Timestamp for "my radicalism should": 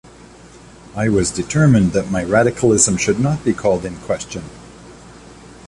2.09-3.19